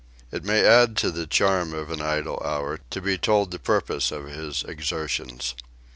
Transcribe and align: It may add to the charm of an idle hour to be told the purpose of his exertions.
It 0.31 0.43
may 0.43 0.65
add 0.65 0.97
to 0.97 1.11
the 1.11 1.27
charm 1.27 1.75
of 1.75 1.91
an 1.91 2.01
idle 2.01 2.41
hour 2.43 2.79
to 2.89 3.01
be 3.01 3.19
told 3.19 3.51
the 3.51 3.59
purpose 3.59 4.11
of 4.11 4.25
his 4.25 4.63
exertions. 4.63 5.53